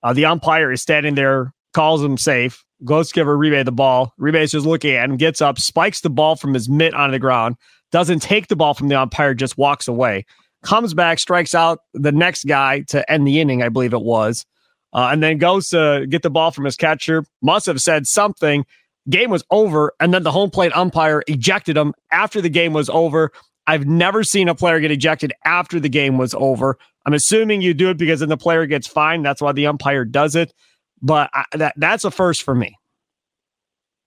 Uh, 0.04 0.12
the 0.14 0.26
umpire 0.26 0.72
is 0.72 0.82
standing 0.82 1.16
there, 1.16 1.54
calls 1.74 2.04
him 2.04 2.18
safe, 2.18 2.66
goes 2.84 3.08
to 3.08 3.14
give 3.14 3.28
Uribe 3.28 3.64
the 3.64 3.72
ball. 3.72 4.14
Uribe 4.20 4.42
is 4.42 4.52
just 4.52 4.66
looking 4.66 4.92
at 4.96 5.10
him, 5.10 5.16
gets 5.16 5.42
up, 5.42 5.58
spikes 5.60 6.02
the 6.02 6.10
ball 6.10 6.36
from 6.36 6.54
his 6.54 6.68
mitt 6.68 6.94
on 6.94 7.12
the 7.12 7.20
ground, 7.20 7.56
doesn't 7.92 8.22
take 8.22 8.48
the 8.48 8.56
ball 8.58 8.74
from 8.74 8.90
the 8.90 9.00
umpire, 9.00 9.34
just 9.34 9.58
walks 9.58 9.88
away. 9.88 10.26
Comes 10.62 10.94
back, 10.94 11.20
strikes 11.20 11.56
out 11.56 11.80
the 11.94 12.12
next 12.12 12.46
guy 12.46 12.82
to 12.90 13.10
end 13.10 13.26
the 13.28 13.40
inning, 13.40 13.62
I 13.62 13.70
believe 13.70 13.94
it 13.94 14.02
was, 14.02 14.46
uh, 14.94 15.10
and 15.12 15.24
then 15.24 15.38
goes 15.38 15.70
to 15.70 16.06
get 16.10 16.22
the 16.22 16.30
ball 16.30 16.52
from 16.52 16.66
his 16.66 16.76
catcher. 16.76 17.24
Must 17.42 17.66
have 17.66 17.82
said 17.82 18.08
something 18.08 18.66
Game 19.10 19.30
was 19.30 19.44
over, 19.52 19.94
and 20.00 20.14
then 20.14 20.24
the 20.24 20.32
home 20.32 20.50
plate 20.50 20.76
umpire 20.76 21.24
ejected 21.28 21.76
him 21.76 21.94
after 22.12 22.42
the 22.42 22.50
game 22.50 22.74
was 22.74 22.90
over. 22.90 23.32
I've 23.68 23.86
never 23.86 24.24
seen 24.24 24.50
a 24.50 24.56
player 24.56 24.80
get 24.80 24.92
ejected 24.92 25.34
after 25.46 25.80
the 25.80 25.90
game 25.90 26.18
was 26.18 26.34
over. 26.36 26.78
I'm 27.06 27.14
assuming 27.14 27.62
you 27.62 27.74
do 27.74 27.90
it 27.90 27.98
because 27.98 28.22
then 28.22 28.30
the 28.30 28.38
player 28.38 28.66
gets 28.66 28.88
fined. 28.88 29.26
That's 29.26 29.42
why 29.42 29.52
the 29.52 29.68
umpire 29.68 30.06
does 30.06 30.36
it. 30.36 30.54
But 31.02 31.30
I, 31.34 31.44
that 31.54 31.74
that's 31.78 32.06
a 32.06 32.12
first 32.12 32.44
for 32.44 32.56
me. 32.56 32.78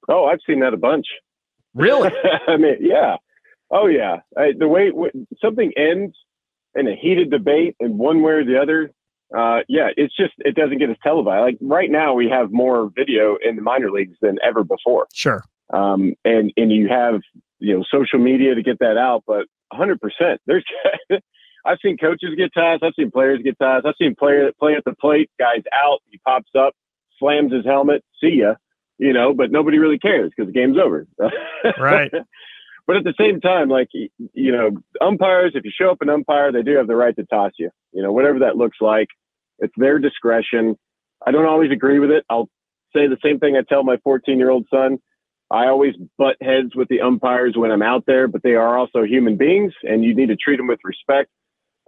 Oh, 0.09 0.25
I've 0.27 0.39
seen 0.47 0.61
that 0.61 0.73
a 0.73 0.79
bunch. 0.79 1.07
Really? 1.75 2.11
I 2.49 2.57
mean, 2.57 2.77
yeah. 2.81 3.17
Oh, 3.71 3.87
yeah. 3.87 4.21
I, 4.37 4.53
the 4.57 4.69
way 4.69 4.91
something 5.43 5.73
ends 5.77 6.17
in 6.75 6.89
a 6.89 6.95
heated 6.95 7.31
debate, 7.31 7.77
in 7.81 7.99
one 7.99 8.23
way 8.23 8.33
or 8.33 8.45
the 8.45 8.61
other, 8.61 8.91
uh, 9.37 9.61
yeah, 9.69 9.89
it's 9.97 10.15
just 10.17 10.35
it 10.39 10.55
doesn't 10.55 10.79
get 10.79 10.91
as 10.91 10.97
televised. 11.03 11.43
Like 11.43 11.59
right 11.61 11.91
now, 11.91 12.15
we 12.15 12.29
have 12.29 12.53
more 12.53 12.91
video 12.95 13.37
in 13.43 13.57
the 13.57 13.63
minor 13.63 13.91
leagues 13.91 14.17
than 14.21 14.39
ever 14.45 14.63
before. 14.63 15.07
Sure. 15.13 15.43
Um, 15.73 16.15
and 16.25 16.53
and 16.57 16.71
you 16.71 16.89
have 16.89 17.21
you 17.59 17.77
know 17.77 17.85
social 17.91 18.19
media 18.19 18.55
to 18.55 18.63
get 18.63 18.79
that 18.79 18.97
out, 18.97 19.25
but 19.27 19.47
100 19.71 20.01
percent. 20.01 20.41
There's 20.47 20.65
I've 21.67 21.79
seen 21.83 21.97
coaches 21.97 22.31
get 22.37 22.55
ties. 22.55 22.79
I've 22.83 22.95
seen 22.97 23.11
players 23.11 23.41
get 23.43 23.59
ties. 23.59 23.83
I've 23.85 23.95
seen 24.01 24.15
players 24.15 24.55
play 24.59 24.75
at 24.75 24.85
the 24.85 24.95
plate. 24.95 25.31
Guys 25.39 25.63
out. 25.73 25.99
He 26.11 26.19
pops 26.19 26.51
up, 26.57 26.75
slams 27.19 27.53
his 27.53 27.65
helmet. 27.65 28.05
See 28.21 28.37
ya. 28.41 28.55
You 28.99 29.13
know, 29.13 29.35
but 29.35 29.51
nobody 29.51 29.79
really 29.79 29.99
cares 29.99 30.31
because 30.35 30.53
the 30.53 30.59
game's 30.59 30.79
over. 30.79 31.07
right. 31.79 32.11
But 32.87 32.97
at 32.97 33.05
the 33.05 33.15
same 33.19 33.41
time, 33.41 33.69
like 33.69 33.89
you 33.93 34.53
know, 34.53 34.71
umpires, 35.01 35.53
if 35.55 35.65
you 35.65 35.73
show 35.77 35.91
up 35.91 36.03
an 36.03 36.09
umpire, 36.09 36.53
they 36.53 36.63
do 36.63 36.77
have 36.77 36.87
the 36.87 36.95
right 36.97 37.17
to 37.17 37.25
toss 37.25 37.53
you. 37.59 37.71
You 37.93 38.03
know, 38.03 38.13
whatever 38.13 38.41
that 38.41 38.57
looks 38.57 38.79
like, 38.81 39.09
it's 39.59 39.75
their 39.77 39.99
discretion. 39.99 40.77
I 41.27 41.33
don't 41.33 41.47
always 41.47 41.73
agree 41.73 41.99
with 41.99 42.11
it. 42.11 42.25
I'll 42.31 42.49
say 42.95 43.09
the 43.09 43.19
same 43.25 43.41
thing 43.41 43.57
I 43.57 43.63
tell 43.69 43.83
my 43.83 43.97
14 44.05 44.39
year 44.39 44.51
old 44.51 44.67
son. 44.73 44.99
I 45.51 45.67
always 45.67 45.95
butt 46.19 46.37
heads 46.41 46.75
with 46.75 46.89
the 46.89 47.01
umpires 47.03 47.55
when 47.57 47.71
I'm 47.71 47.83
out 47.83 48.05
there, 48.07 48.27
but 48.27 48.43
they 48.43 48.55
are 48.55 48.77
also 48.77 49.05
human 49.05 49.37
beings, 49.37 49.73
and 49.83 50.05
you 50.05 50.15
need 50.15 50.29
to 50.29 50.37
treat 50.37 50.57
them 50.57 50.67
with 50.67 50.81
respect. 50.83 51.31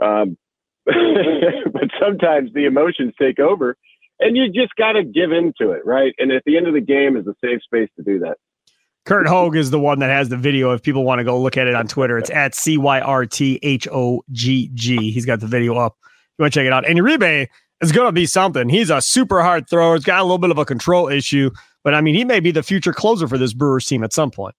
Um, 0.02 0.36
but 0.84 1.90
sometimes 2.00 2.52
the 2.54 2.66
emotions 2.66 3.14
take 3.20 3.40
over, 3.40 3.76
and 4.20 4.36
you 4.36 4.46
just 4.46 4.74
got 4.76 4.92
to 4.92 5.04
give 5.04 5.32
in 5.32 5.52
to 5.60 5.72
it, 5.72 5.84
right? 5.84 6.14
And 6.18 6.30
at 6.30 6.42
the 6.46 6.56
end 6.56 6.68
of 6.68 6.74
the 6.74 6.80
game 6.80 7.16
is 7.16 7.26
a 7.26 7.34
safe 7.44 7.62
space 7.62 7.88
to 7.96 8.04
do 8.04 8.20
that. 8.20 8.36
Curt 9.08 9.26
Hogg 9.26 9.56
is 9.56 9.70
the 9.70 9.80
one 9.80 10.00
that 10.00 10.10
has 10.10 10.28
the 10.28 10.36
video. 10.36 10.72
If 10.72 10.82
people 10.82 11.02
want 11.02 11.18
to 11.18 11.24
go 11.24 11.40
look 11.40 11.56
at 11.56 11.66
it 11.66 11.74
on 11.74 11.88
Twitter, 11.88 12.18
it's 12.18 12.28
at 12.28 12.54
C 12.54 12.76
Y 12.76 13.00
R 13.00 13.24
T 13.24 13.58
H 13.62 13.88
O 13.90 14.22
G 14.32 14.70
G. 14.74 15.10
He's 15.10 15.24
got 15.24 15.40
the 15.40 15.46
video 15.46 15.78
up. 15.78 15.96
You 16.36 16.42
want 16.42 16.52
to 16.52 16.60
check 16.60 16.66
it 16.66 16.74
out. 16.74 16.86
And 16.86 16.98
Uribe 16.98 17.46
is 17.80 17.90
going 17.90 18.06
to 18.06 18.12
be 18.12 18.26
something. 18.26 18.68
He's 18.68 18.90
a 18.90 19.00
super 19.00 19.40
hard 19.40 19.66
thrower. 19.66 19.94
He's 19.94 20.04
got 20.04 20.20
a 20.20 20.24
little 20.24 20.36
bit 20.36 20.50
of 20.50 20.58
a 20.58 20.66
control 20.66 21.08
issue, 21.08 21.50
but 21.84 21.94
I 21.94 22.02
mean, 22.02 22.16
he 22.16 22.26
may 22.26 22.38
be 22.38 22.50
the 22.50 22.62
future 22.62 22.92
closer 22.92 23.26
for 23.26 23.38
this 23.38 23.54
Brewers 23.54 23.86
team 23.86 24.04
at 24.04 24.12
some 24.12 24.30
point. 24.30 24.54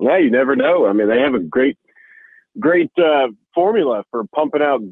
Yeah, 0.00 0.18
you 0.18 0.30
never 0.30 0.54
know. 0.54 0.86
I 0.86 0.92
mean, 0.92 1.08
they 1.08 1.18
have 1.18 1.34
a 1.34 1.40
great 1.40 1.76
great 2.60 2.92
uh, 2.96 3.26
formula 3.56 4.04
for 4.12 4.22
pumping 4.36 4.62
out 4.62 4.82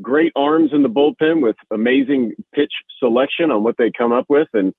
great 0.00 0.30
arms 0.36 0.70
in 0.72 0.84
the 0.84 0.88
bullpen 0.88 1.42
with 1.42 1.56
amazing 1.72 2.34
pitch 2.54 2.72
selection 3.00 3.50
on 3.50 3.64
what 3.64 3.74
they 3.76 3.90
come 3.90 4.12
up 4.12 4.26
with. 4.28 4.46
And 4.52 4.72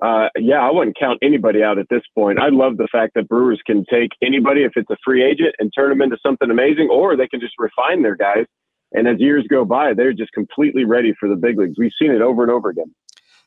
uh, 0.00 0.28
yeah, 0.38 0.60
I 0.60 0.70
wouldn't 0.70 0.96
count 0.98 1.18
anybody 1.22 1.62
out 1.62 1.78
at 1.78 1.86
this 1.90 2.02
point. 2.14 2.38
I 2.38 2.50
love 2.50 2.76
the 2.76 2.88
fact 2.90 3.14
that 3.14 3.28
Brewers 3.28 3.60
can 3.66 3.84
take 3.90 4.10
anybody 4.22 4.62
if 4.62 4.72
it's 4.76 4.90
a 4.90 4.96
free 5.04 5.24
agent 5.24 5.54
and 5.58 5.72
turn 5.74 5.90
them 5.90 6.02
into 6.02 6.16
something 6.24 6.50
amazing, 6.50 6.88
or 6.90 7.16
they 7.16 7.26
can 7.26 7.40
just 7.40 7.54
refine 7.58 8.02
their 8.02 8.16
guys. 8.16 8.46
And 8.92 9.08
as 9.08 9.18
years 9.18 9.44
go 9.50 9.64
by, 9.64 9.94
they're 9.94 10.12
just 10.12 10.32
completely 10.32 10.84
ready 10.84 11.14
for 11.18 11.28
the 11.28 11.36
big 11.36 11.58
leagues. 11.58 11.74
We've 11.78 11.92
seen 12.00 12.10
it 12.10 12.22
over 12.22 12.42
and 12.42 12.50
over 12.50 12.70
again. 12.70 12.94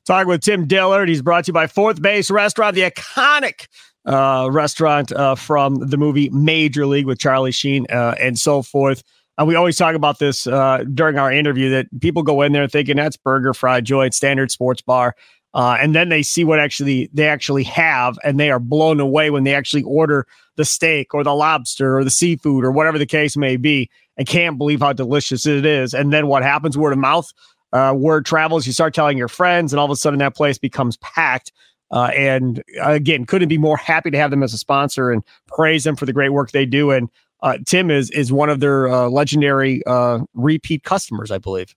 Talking 0.05 0.27
with 0.27 0.41
Tim 0.41 0.67
Dillard. 0.67 1.09
He's 1.09 1.21
brought 1.21 1.45
to 1.45 1.49
you 1.49 1.53
by 1.53 1.67
Fourth 1.67 2.01
Base 2.01 2.29
Restaurant, 2.29 2.75
the 2.75 2.81
iconic 2.81 3.67
uh, 4.05 4.49
restaurant 4.51 5.11
uh, 5.11 5.35
from 5.35 5.75
the 5.75 5.97
movie 5.97 6.29
Major 6.31 6.85
League 6.85 7.05
with 7.05 7.19
Charlie 7.19 7.51
Sheen 7.51 7.85
uh, 7.89 8.15
and 8.19 8.37
so 8.37 8.61
forth. 8.61 9.03
And 9.37 9.47
we 9.47 9.55
always 9.55 9.77
talk 9.77 9.95
about 9.95 10.19
this 10.19 10.45
uh, 10.45 10.83
during 10.93 11.17
our 11.17 11.31
interview 11.31 11.69
that 11.71 11.87
people 12.01 12.23
go 12.23 12.41
in 12.41 12.51
there 12.51 12.67
thinking 12.67 12.97
that's 12.97 13.17
burger, 13.17 13.53
fried 13.53 13.85
joint, 13.85 14.13
standard 14.13 14.51
sports 14.51 14.81
bar. 14.81 15.15
Uh, 15.53 15.77
and 15.79 15.93
then 15.93 16.09
they 16.09 16.23
see 16.23 16.43
what 16.43 16.59
actually 16.59 17.09
they 17.13 17.27
actually 17.27 17.63
have, 17.63 18.17
and 18.23 18.39
they 18.39 18.51
are 18.51 18.59
blown 18.59 18.99
away 18.99 19.29
when 19.29 19.43
they 19.43 19.53
actually 19.53 19.83
order 19.83 20.25
the 20.55 20.65
steak 20.65 21.13
or 21.13 21.23
the 21.23 21.35
lobster 21.35 21.97
or 21.97 22.03
the 22.03 22.09
seafood 22.09 22.63
or 22.63 22.71
whatever 22.71 22.97
the 22.97 23.05
case 23.05 23.35
may 23.35 23.57
be, 23.57 23.89
and 24.17 24.27
can't 24.27 24.57
believe 24.57 24.79
how 24.79 24.93
delicious 24.93 25.45
it 25.45 25.65
is. 25.65 25.93
And 25.93 26.13
then 26.13 26.27
what 26.27 26.43
happens? 26.43 26.77
Word 26.77 26.93
of 26.93 26.99
mouth, 26.99 27.31
uh, 27.73 27.93
word 27.95 28.25
travels. 28.25 28.65
You 28.65 28.73
start 28.73 28.93
telling 28.93 29.17
your 29.17 29.27
friends, 29.27 29.73
and 29.73 29.79
all 29.79 29.85
of 29.85 29.91
a 29.91 29.95
sudden 29.95 30.19
that 30.19 30.35
place 30.35 30.57
becomes 30.57 30.97
packed. 30.97 31.51
Uh, 31.91 32.09
and 32.15 32.63
again, 32.81 33.25
couldn't 33.25 33.49
be 33.49 33.57
more 33.57 33.75
happy 33.75 34.09
to 34.11 34.17
have 34.17 34.31
them 34.31 34.43
as 34.43 34.53
a 34.53 34.57
sponsor 34.57 35.11
and 35.11 35.23
praise 35.47 35.83
them 35.83 35.97
for 35.97 36.05
the 36.05 36.13
great 36.13 36.29
work 36.29 36.51
they 36.51 36.65
do. 36.65 36.91
And 36.91 37.09
uh, 37.43 37.57
Tim 37.65 37.91
is 37.91 38.09
is 38.11 38.31
one 38.31 38.49
of 38.49 38.61
their 38.61 38.87
uh, 38.87 39.09
legendary 39.09 39.83
uh, 39.85 40.19
repeat 40.33 40.83
customers, 40.83 41.31
I 41.31 41.37
believe. 41.37 41.75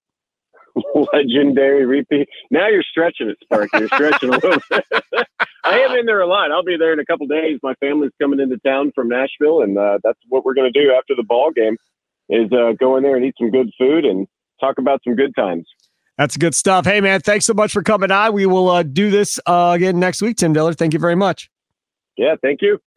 Legendary 1.17 1.87
repeat. 1.87 2.29
Now 2.51 2.69
you're 2.69 2.83
stretching 2.83 3.29
it, 3.31 3.39
Sparky. 3.43 3.79
You're 3.79 3.89
stretching 3.89 4.31
a 4.31 4.33
little 4.33 4.61
bit. 4.71 4.85
I 5.65 5.79
am 5.81 5.97
in 5.97 6.07
there 6.07 6.21
a 6.21 6.27
lot. 6.27 6.51
I'll 6.51 6.65
be 6.65 6.77
there 6.77 6.93
in 6.93 6.99
a 6.99 7.05
couple 7.05 7.27
days. 7.27 7.59
My 7.63 7.75
family's 7.81 8.13
coming 8.21 8.41
into 8.41 8.59
town 8.59 8.93
from 8.95 9.09
Nashville, 9.09 9.63
and 9.63 9.79
uh, 9.79 9.99
that's 10.03 10.19
what 10.29 10.45
we're 10.45 10.55
going 10.55 10.71
to 10.71 10.79
do 10.79 10.93
after 10.93 11.15
the 11.17 11.23
ball 11.23 11.51
game 11.53 11.77
is 12.29 12.51
uh, 12.53 12.73
go 12.79 12.97
in 12.97 13.03
there 13.03 13.17
and 13.17 13.25
eat 13.25 13.35
some 13.39 13.51
good 13.51 13.71
food 13.79 14.05
and 14.05 14.27
talk 14.61 14.79
about 14.79 15.01
some 15.05 15.15
good 15.15 15.35
times. 15.35 15.67
That's 16.19 16.37
good 16.37 16.55
stuff. 16.55 16.85
Hey, 16.85 17.01
man, 17.01 17.21
thanks 17.21 17.45
so 17.45 17.55
much 17.55 17.73
for 17.73 17.83
coming 17.83 18.11
on. 18.11 18.33
We 18.33 18.47
will 18.47 18.69
uh, 18.69 18.83
do 18.83 19.11
this 19.11 19.41
uh, 19.47 19.73
again 19.75 19.99
next 19.99 20.23
week, 20.23 20.37
Tim 20.37 20.53
Dillard. 20.53 20.79
Thank 20.79 20.93
you 20.93 21.01
very 21.01 21.17
much. 21.17 21.51
Yeah, 22.17 22.37
thank 22.41 22.63
you. 22.63 22.79